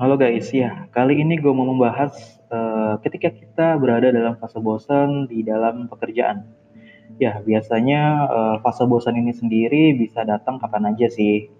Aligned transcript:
Halo 0.00 0.16
guys, 0.16 0.48
ya 0.48 0.88
kali 0.96 1.20
ini 1.20 1.36
gue 1.36 1.52
mau 1.52 1.68
membahas 1.68 2.16
uh, 2.48 2.96
ketika 3.04 3.36
kita 3.36 3.76
berada 3.76 4.08
dalam 4.08 4.32
fase 4.40 4.56
bosan 4.56 5.28
di 5.28 5.44
dalam 5.44 5.92
pekerjaan. 5.92 6.40
Ya 7.20 7.36
biasanya 7.44 8.24
uh, 8.24 8.56
fase 8.64 8.88
bosan 8.88 9.20
ini 9.20 9.36
sendiri 9.36 9.92
bisa 9.92 10.24
datang 10.24 10.56
kapan 10.56 10.96
aja 10.96 11.04
sih. 11.12 11.52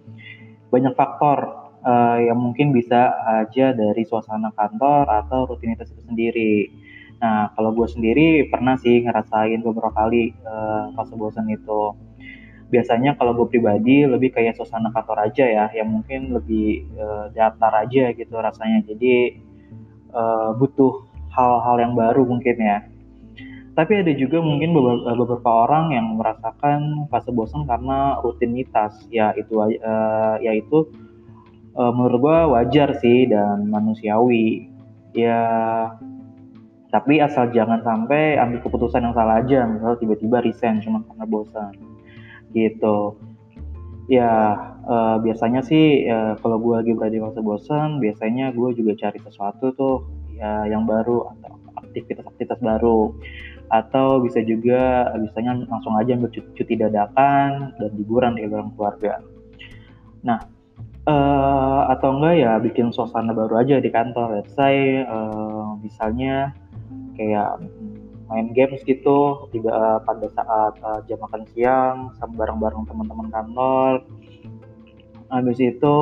Banyak 0.73 0.97
faktor 0.97 1.53
uh, 1.85 2.17
yang 2.17 2.41
mungkin 2.41 2.73
bisa 2.73 3.13
aja 3.45 3.77
dari 3.77 4.09
suasana 4.09 4.57
kantor 4.57 5.05
atau 5.05 5.45
rutinitas 5.45 5.93
itu 5.93 6.01
sendiri. 6.09 6.73
Nah 7.21 7.53
kalau 7.53 7.77
gue 7.77 7.93
sendiri 7.93 8.49
pernah 8.49 8.81
sih 8.81 9.05
ngerasain 9.05 9.61
beberapa 9.61 9.93
kali 9.93 10.33
uh, 10.49 10.97
fase 10.97 11.13
bosan 11.13 11.45
itu 11.53 11.93
biasanya 12.71 13.19
kalau 13.19 13.35
gue 13.35 13.51
pribadi 13.51 14.07
lebih 14.07 14.31
kayak 14.31 14.55
suasana 14.55 14.95
kantor 14.95 15.27
aja 15.27 15.45
ya 15.45 15.65
yang 15.75 15.91
mungkin 15.91 16.31
lebih 16.31 16.87
uh, 16.95 17.27
datar 17.35 17.75
aja 17.75 18.15
gitu 18.15 18.35
rasanya. 18.39 18.87
Jadi 18.87 19.43
uh, 20.15 20.55
butuh 20.55 21.03
hal-hal 21.35 21.77
yang 21.83 21.93
baru 21.99 22.23
mungkin 22.23 22.57
ya. 22.57 22.79
Tapi 23.75 24.03
ada 24.03 24.13
juga 24.15 24.39
mungkin 24.43 24.75
beberapa, 24.75 25.15
beberapa 25.15 25.51
orang 25.67 25.95
yang 25.95 26.07
merasakan 26.15 27.11
fase 27.11 27.31
bosan 27.35 27.67
karena 27.67 28.23
rutinitas. 28.23 29.03
Ya 29.11 29.35
itu 29.35 29.59
uh, 29.59 30.39
yaitu 30.39 30.87
uh, 31.75 31.91
menurut 31.91 32.19
gue 32.23 32.39
wajar 32.55 32.95
sih 33.03 33.27
dan 33.27 33.67
manusiawi. 33.67 34.71
Ya 35.11 35.43
tapi 36.91 37.23
asal 37.23 37.51
jangan 37.55 37.83
sampai 37.83 38.39
ambil 38.39 38.63
keputusan 38.63 39.11
yang 39.11 39.15
salah 39.15 39.43
aja. 39.43 39.67
Misal 39.67 39.99
tiba-tiba 39.99 40.39
resign 40.39 40.79
cuma 40.79 41.03
karena 41.03 41.27
bosan 41.27 41.90
gitu. 42.55 43.17
Ya 44.11 44.59
uh, 44.91 45.17
biasanya 45.23 45.63
sih 45.63 46.11
uh, 46.11 46.35
kalau 46.43 46.59
gue 46.59 46.75
lagi 46.83 46.93
berada 46.99 47.15
di 47.15 47.23
masa 47.23 47.39
bosan 47.39 48.03
biasanya 48.03 48.51
gue 48.51 48.75
juga 48.75 48.99
cari 48.99 49.23
sesuatu 49.23 49.71
tuh 49.79 49.97
ya 50.35 50.67
yang 50.67 50.83
baru 50.83 51.31
atau 51.37 51.55
aktivitas-aktivitas 51.87 52.59
baru. 52.59 53.15
Atau 53.71 54.19
bisa 54.27 54.43
juga 54.43 55.15
bisanya 55.15 55.63
langsung 55.71 55.95
aja 55.95 56.19
ambil 56.19 56.35
cuti, 56.35 56.51
cuti 56.59 56.75
dadakan 56.75 57.71
dan 57.79 57.91
liburan 57.95 58.35
di 58.35 58.51
bareng 58.51 58.75
keluarga. 58.75 59.23
Nah 60.27 60.43
uh, 61.07 61.87
atau 61.95 62.19
enggak 62.19 62.35
ya 62.35 62.53
bikin 62.59 62.91
suasana 62.91 63.31
baru 63.31 63.63
aja 63.63 63.79
di 63.79 63.95
kantor. 63.95 64.43
Let's 64.43 64.53
say 64.59 65.07
uh, 65.07 65.79
misalnya 65.79 66.51
kayak 67.15 67.63
main 68.31 68.55
games 68.55 68.81
gitu 68.87 69.51
juga 69.51 69.71
uh, 69.75 69.99
pada 70.07 70.27
saat 70.31 70.73
uh, 70.81 71.01
jam 71.11 71.19
makan 71.19 71.43
siang 71.51 71.97
sama 72.17 72.47
bareng-bareng 72.47 72.87
teman-teman 72.87 73.29
kantor. 73.35 74.07
Habis 75.31 75.59
itu 75.59 75.97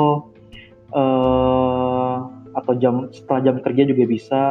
uh, 0.92 2.16
atau 2.52 2.72
jam 2.76 3.08
setelah 3.08 3.40
jam 3.40 3.56
kerja 3.64 3.82
juga 3.88 4.04
bisa. 4.04 4.42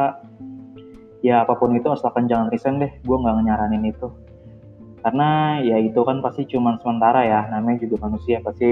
Ya 1.22 1.42
apa 1.42 1.54
pun 1.58 1.74
itu 1.74 1.86
asalkan 1.90 2.30
jangan 2.30 2.50
resign 2.50 2.82
deh 2.82 2.90
gue 2.90 3.16
nggak 3.16 3.46
nyaranin 3.46 3.86
itu. 3.86 4.10
Karena 4.98 5.62
ya 5.62 5.78
itu 5.78 6.02
kan 6.02 6.18
pasti 6.18 6.46
cuma 6.50 6.78
sementara 6.82 7.22
ya 7.22 7.46
namanya 7.46 7.86
juga 7.86 8.10
manusia 8.10 8.42
pasti 8.42 8.70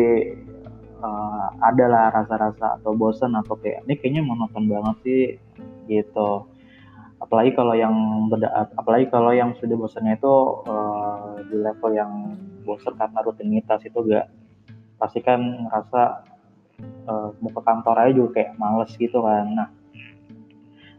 uh, 1.02 1.46
ada 1.62 1.86
lah 1.86 2.06
rasa-rasa 2.10 2.82
atau 2.82 2.91
bosan 2.98 3.38
atau 3.38 3.54
kayak 3.58 3.86
ini 3.86 3.94
kayaknya 3.98 4.22
monoton 4.26 4.66
banget 4.66 4.96
sih 5.06 5.24
gitu 5.86 6.46
apalagi 7.17 7.56
kalau 7.56 7.72
yang 7.72 7.95
beda, 8.28 8.70
apalagi 8.77 9.09
kalau 9.09 9.33
yang 9.33 9.56
sudah 9.56 9.77
bosannya 9.77 10.20
itu 10.20 10.34
uh, 10.69 11.41
di 11.48 11.56
level 11.56 11.92
yang 11.97 12.12
bosan 12.69 12.92
karena 12.98 13.19
rutinitas 13.25 13.81
itu 13.87 13.99
gak 14.04 14.28
pasti 15.00 15.21
kan 15.25 15.41
ngerasa 15.41 16.03
uh, 17.09 17.28
mau 17.41 17.50
ke 17.53 17.60
kantor 17.65 17.94
aja 18.00 18.12
juga 18.12 18.31
kayak 18.41 18.53
males 18.60 18.93
gitu 18.97 19.25
kan. 19.25 19.47
Nah 19.53 19.69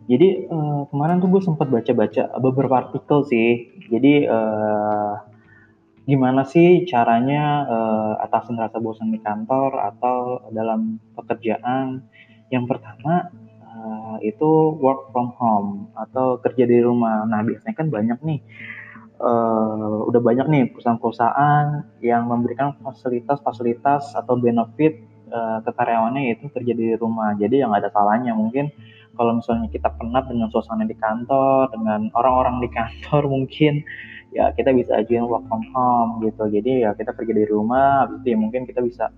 jadi 0.07 0.47
uh, 0.47 0.87
kemarin 0.87 1.19
tuh 1.19 1.29
gue 1.29 1.41
sempat 1.43 1.67
baca-baca 1.67 2.31
beberapa 2.39 2.87
artikel 2.87 3.27
sih. 3.27 3.75
Jadi 3.91 4.23
uh, 4.23 5.19
gimana 6.07 6.47
sih 6.47 6.87
caranya 6.87 7.67
uh, 7.67 8.13
atasin 8.23 8.55
rasa 8.55 8.79
bosan 8.79 9.11
di 9.11 9.19
kantor 9.19 9.75
atau 9.75 10.47
dalam 10.55 11.03
pekerjaan? 11.11 12.07
Yang 12.47 12.65
pertama 12.71 13.27
itu 14.21 14.77
work 14.77 15.11
from 15.11 15.33
home 15.35 15.89
atau 15.95 16.37
kerja 16.41 16.65
di 16.65 16.81
rumah. 16.81 17.25
Nah 17.25 17.43
biasanya 17.43 17.75
kan 17.75 17.87
banyak 17.89 18.19
nih, 18.23 18.39
uh, 19.21 20.05
udah 20.09 20.21
banyak 20.21 20.47
nih 20.49 20.63
perusahaan-perusahaan 20.73 21.65
yang 22.01 22.29
memberikan 22.29 22.77
fasilitas-fasilitas 22.81 24.13
atau 24.13 24.37
benefit 24.37 25.01
uh, 25.33 25.59
ke 25.61 25.71
karyawannya 25.73 26.31
yaitu 26.33 26.49
kerja 26.53 26.73
di 26.73 26.93
rumah. 26.97 27.33
Jadi 27.37 27.61
yang 27.65 27.73
ada 27.73 27.89
salahnya 27.91 28.33
mungkin 28.33 28.69
kalau 29.17 29.41
misalnya 29.41 29.67
kita 29.73 29.89
penat 29.97 30.29
dengan 30.29 30.47
suasana 30.53 30.85
di 30.85 30.93
kantor, 30.93 31.73
dengan 31.73 32.13
orang-orang 32.13 32.61
di 32.61 32.69
kantor 32.69 33.25
mungkin 33.33 33.81
ya 34.35 34.53
kita 34.53 34.69
bisa 34.75 35.01
ajuin 35.01 35.25
work 35.25 35.43
from 35.49 35.65
home 35.73 36.21
gitu. 36.23 36.45
Jadi 36.47 36.85
ya 36.85 36.93
kita 36.93 37.11
kerja 37.17 37.33
di 37.33 37.45
rumah, 37.49 38.05
habis 38.05 38.21
itu 38.21 38.27
ya 38.35 38.37
mungkin 38.37 38.61
kita 38.69 38.79
bisa 38.85 39.09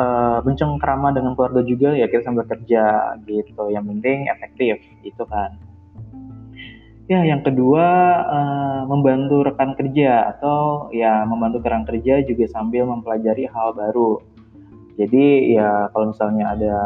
uh, 0.00 0.78
kerama 0.80 1.12
dengan 1.12 1.36
keluarga 1.36 1.60
juga 1.60 1.92
ya 1.92 2.08
kita 2.08 2.24
sambil 2.24 2.48
kerja 2.48 3.14
gitu. 3.28 3.64
Yang 3.68 3.84
penting 3.96 4.18
efektif 4.32 4.74
itu 5.04 5.22
kan. 5.28 5.60
Ya 7.10 7.26
yang 7.26 7.42
kedua 7.42 7.86
uh, 8.22 8.80
membantu 8.86 9.42
rekan 9.42 9.74
kerja 9.74 10.30
atau 10.30 10.88
ya 10.94 11.26
membantu 11.26 11.58
rekan 11.60 11.82
kerja 11.82 12.22
juga 12.22 12.46
sambil 12.48 12.86
mempelajari 12.86 13.50
hal 13.50 13.74
baru. 13.74 14.22
Jadi 14.94 15.56
ya 15.58 15.90
kalau 15.90 16.14
misalnya 16.14 16.54
ada 16.54 16.76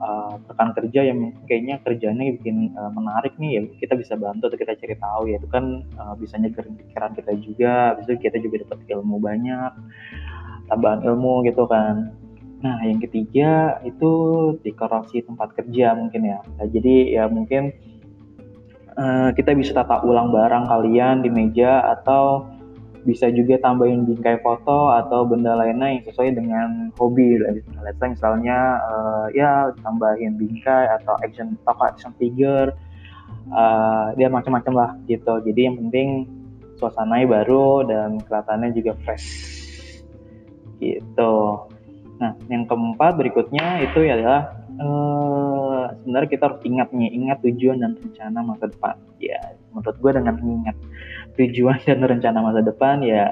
uh, 0.00 0.32
rekan 0.48 0.72
kerja 0.72 1.00
yang 1.04 1.36
kayaknya 1.44 1.84
kerjanya 1.84 2.32
bikin 2.40 2.72
uh, 2.72 2.88
menarik 2.96 3.36
nih 3.36 3.60
ya 3.60 3.62
kita 3.76 3.94
bisa 4.00 4.16
bantu 4.16 4.48
atau 4.48 4.56
kita 4.56 4.72
cari 4.72 4.96
tahu 4.96 5.22
ya 5.28 5.36
itu 5.36 5.48
kan 5.52 5.84
uh, 6.00 6.16
bisa 6.16 6.40
nyegerin 6.40 6.72
pikiran 6.72 7.12
kita 7.12 7.32
juga. 7.44 7.74
Bisa 8.00 8.16
kita 8.16 8.40
juga 8.40 8.64
dapat 8.64 8.88
ilmu 8.88 9.20
banyak 9.20 9.72
tambahan 10.72 11.04
ilmu 11.04 11.44
gitu 11.44 11.68
kan 11.68 12.21
Nah, 12.62 12.78
yang 12.86 13.02
ketiga 13.02 13.82
itu 13.82 14.10
dekorasi 14.62 15.26
tempat 15.26 15.50
kerja 15.58 15.98
mungkin 15.98 16.22
ya. 16.30 16.38
Nah, 16.58 16.66
jadi 16.70 16.94
ya 17.10 17.24
mungkin 17.26 17.74
uh, 18.94 19.34
kita 19.34 19.50
bisa 19.58 19.74
tata 19.74 20.06
ulang 20.06 20.30
barang 20.30 20.70
kalian 20.70 21.26
di 21.26 21.30
meja 21.30 21.82
atau 21.98 22.46
bisa 23.02 23.26
juga 23.34 23.58
tambahin 23.58 24.06
bingkai 24.06 24.38
foto 24.46 24.94
atau 24.94 25.26
benda 25.26 25.58
lainnya 25.58 25.98
yang 25.98 26.02
sesuai 26.06 26.38
dengan 26.38 26.94
hobi. 26.94 27.34
Let's 27.82 27.98
misalnya 27.98 28.78
uh, 28.78 29.26
ya 29.34 29.74
tambahin 29.82 30.38
bingkai 30.38 30.86
atau 31.02 31.18
action 31.26 31.58
tokoh 31.66 31.90
action 31.90 32.14
figure, 32.14 32.70
uh, 33.50 34.14
dia 34.14 34.30
macam-macam 34.30 34.74
lah 34.78 34.90
gitu. 35.10 35.42
Jadi 35.42 35.60
yang 35.66 35.76
penting 35.82 36.30
suasananya 36.78 37.42
baru 37.42 37.90
dan 37.90 38.22
kelihatannya 38.22 38.70
juga 38.70 38.94
fresh 39.02 39.26
gitu. 40.78 41.66
Nah, 42.22 42.38
yang 42.46 42.70
keempat 42.70 43.18
berikutnya 43.18 43.82
itu 43.82 44.06
adalah 44.06 44.54
uh, 44.78 45.90
sebenarnya 45.98 46.30
kita 46.30 46.44
harus 46.46 46.62
ingat 46.62 46.88
nih, 46.94 47.10
ingat 47.18 47.42
tujuan 47.42 47.82
dan 47.82 47.98
rencana 47.98 48.38
masa 48.46 48.70
depan. 48.70 48.94
Ya, 49.18 49.58
menurut 49.74 49.98
gue 49.98 50.10
dengan 50.14 50.34
ingat 50.38 50.76
tujuan 51.34 51.82
dan 51.90 51.98
rencana 51.98 52.38
masa 52.38 52.62
depan 52.62 53.02
ya 53.02 53.26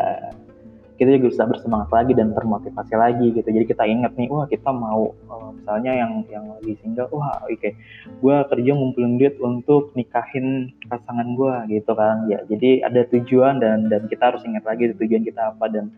kita 1.00 1.16
juga 1.16 1.32
bisa 1.32 1.48
bersemangat 1.48 1.88
lagi 1.96 2.12
dan 2.12 2.36
termotivasi 2.36 2.92
lagi 2.92 3.32
gitu. 3.32 3.48
Jadi 3.48 3.64
kita 3.72 3.88
ingat 3.88 4.12
nih, 4.20 4.28
wah 4.28 4.44
kita 4.44 4.68
mau 4.68 5.16
uh, 5.32 5.48
misalnya 5.56 5.96
yang 5.96 6.12
yang 6.28 6.44
lagi 6.52 6.76
single, 6.84 7.08
wah 7.16 7.40
oke, 7.40 7.56
okay, 7.56 7.72
gue 8.20 8.36
kerja 8.52 8.70
ngumpulin 8.76 9.16
duit 9.16 9.40
untuk 9.40 9.96
nikahin 9.96 10.76
pasangan 10.92 11.24
gue 11.40 11.80
gitu 11.80 11.96
kan. 11.96 12.28
Ya, 12.28 12.44
jadi 12.44 12.84
ada 12.84 13.08
tujuan 13.16 13.64
dan 13.64 13.88
dan 13.88 14.12
kita 14.12 14.28
harus 14.28 14.44
ingat 14.44 14.68
lagi 14.68 14.92
tujuan 14.92 15.24
kita 15.24 15.56
apa 15.56 15.72
dan 15.72 15.88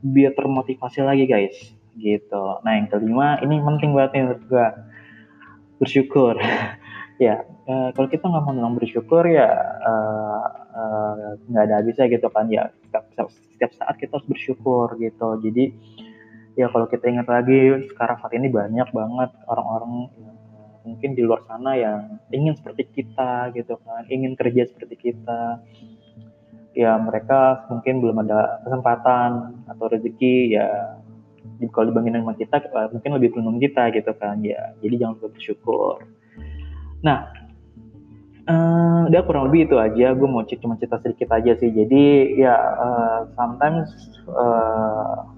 biar 0.00 0.32
termotivasi 0.32 1.04
lagi 1.04 1.28
guys 1.28 1.76
gitu. 2.00 2.58
Nah 2.64 2.72
yang 2.80 2.88
kelima 2.88 3.36
ini 3.44 3.60
penting 3.60 3.92
banget 3.92 4.10
nih 4.16 4.22
menurut 4.26 4.44
gue 4.48 4.66
bersyukur. 5.80 6.34
ya 7.24 7.44
uh, 7.68 7.88
kalau 7.92 8.08
kita 8.08 8.24
nggak 8.24 8.44
mau 8.48 8.72
bersyukur 8.72 9.28
ya 9.28 9.52
eh, 9.84 10.44
eh, 10.72 11.26
nggak 11.52 11.62
uh, 11.62 11.68
uh, 11.68 11.68
ada 11.68 11.74
habisnya 11.84 12.08
gitu 12.08 12.32
kan 12.32 12.48
ya 12.48 12.72
setiap, 12.88 13.28
setiap 13.28 13.70
saat 13.76 13.94
kita 14.00 14.16
harus 14.16 14.28
bersyukur 14.28 14.96
gitu. 14.96 15.28
Jadi 15.44 15.64
ya 16.56 16.66
kalau 16.72 16.88
kita 16.88 17.06
ingat 17.12 17.28
lagi 17.28 17.92
sekarang 17.92 18.16
saat 18.18 18.32
ini 18.34 18.48
banyak 18.48 18.88
banget 18.90 19.30
orang-orang 19.46 20.08
mungkin 20.80 21.12
di 21.12 21.22
luar 21.22 21.44
sana 21.44 21.76
yang 21.76 22.18
ingin 22.32 22.56
seperti 22.56 22.88
kita 22.88 23.52
gitu 23.52 23.76
kan, 23.84 24.08
ingin 24.08 24.32
kerja 24.32 24.64
seperti 24.64 25.12
kita 25.12 25.60
ya 26.74 26.96
mereka 26.96 27.66
mungkin 27.66 27.98
belum 27.98 28.22
ada 28.26 28.62
kesempatan 28.62 29.30
atau 29.66 29.84
rezeki 29.90 30.54
ya 30.54 30.68
kalau 31.72 31.92
dibandingin 31.92 32.22
sama 32.22 32.34
kita 32.38 32.56
eh, 32.62 32.88
mungkin 32.92 33.10
lebih 33.16 33.28
beruntung 33.34 33.58
kita 33.60 33.82
gitu 33.92 34.12
kan 34.16 34.40
ya. 34.40 34.72
Jadi 34.80 34.94
jangan 34.96 35.14
lupa 35.18 35.28
bersyukur. 35.34 35.94
Nah 37.04 37.18
uh, 38.50 39.00
udah 39.08 39.22
kurang 39.24 39.44
lebih 39.50 39.68
itu 39.68 39.76
aja. 39.76 40.16
Gue 40.16 40.28
mau 40.28 40.42
cuma 40.44 40.74
cerita 40.80 40.96
sedikit 41.02 41.28
aja 41.34 41.52
sih. 41.60 41.70
Jadi 41.70 42.36
ya 42.40 42.56
uh, 42.56 43.20
sometimes 43.36 43.90
uh, 44.30 45.28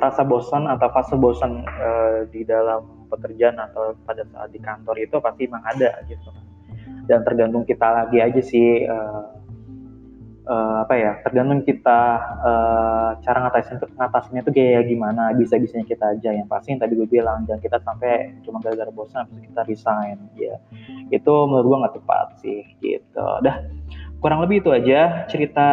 rasa 0.00 0.24
bosan 0.24 0.64
atau 0.64 0.88
fase 0.94 1.14
bosan 1.18 1.64
uh, 1.66 2.24
di 2.32 2.46
dalam 2.46 3.08
pekerjaan 3.12 3.58
atau 3.58 3.92
pada 4.06 4.24
saat 4.32 4.48
di 4.54 4.60
kantor 4.62 4.96
itu 5.02 5.16
pasti 5.20 5.50
memang 5.50 5.64
ada 5.66 5.90
gitu. 6.06 6.30
Dan 7.10 7.26
tergantung 7.26 7.66
kita 7.66 7.84
lagi 7.84 8.22
aja 8.22 8.40
sih 8.40 8.86
uh, 8.86 9.39
uh, 10.50 10.82
apa 10.82 10.94
ya 10.98 11.12
tergantung 11.22 11.62
kita 11.62 12.00
uh, 12.42 13.10
cara 13.22 13.38
ngatasin 13.46 13.78
ngatasinnya 13.94 14.42
tuh 14.42 14.52
kayak 14.52 14.90
gimana 14.90 15.30
bisa 15.38 15.54
bisanya 15.56 15.86
kita 15.86 16.18
aja 16.18 16.34
yang 16.34 16.50
pasti 16.50 16.74
yang 16.74 16.82
tadi 16.82 16.98
gue 16.98 17.06
bilang 17.06 17.46
jangan 17.46 17.62
kita 17.62 17.78
sampai 17.86 18.34
cuma 18.42 18.58
gara-gara 18.58 18.90
bosan 18.90 19.30
habis 19.30 19.46
kita 19.46 19.62
resign 19.70 20.18
ya 20.34 20.58
itu 21.14 21.32
menurut 21.46 21.66
gue 21.70 21.78
nggak 21.86 21.94
tepat 22.02 22.26
sih 22.42 22.60
gitu 22.82 23.26
dah 23.46 23.62
kurang 24.18 24.42
lebih 24.42 24.66
itu 24.66 24.70
aja 24.74 25.24
cerita 25.30 25.70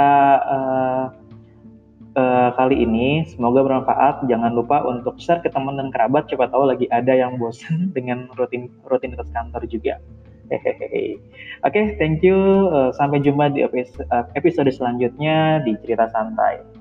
uh, 2.17 2.49
kali 2.57 2.81
ini. 2.81 3.23
Semoga 3.29 3.61
bermanfaat. 3.63 4.25
Jangan 4.25 4.51
lupa 4.57 4.81
untuk 4.83 5.21
share 5.21 5.39
ke 5.45 5.53
teman 5.53 5.77
dan 5.77 5.93
kerabat. 5.93 6.25
Coba 6.27 6.49
tahu 6.49 6.65
lagi 6.65 6.89
ada 6.89 7.13
yang 7.13 7.37
bosan 7.37 7.89
dengan 7.95 8.25
rutin 8.35 8.73
rutinitas 8.89 9.29
kantor 9.29 9.69
juga. 9.69 10.01
Oke, 10.47 11.19
okay, 11.65 11.85
thank 11.99 12.23
you. 12.23 12.37
Uh, 12.71 12.89
sampai 12.95 13.19
jumpa 13.19 13.51
di 13.51 13.65
uh, 13.65 14.23
episode 14.37 14.69
selanjutnya 14.71 15.61
di 15.65 15.75
cerita 15.83 16.07
santai. 16.13 16.76